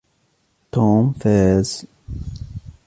توم 0.71 1.13
فاز. 1.13 1.85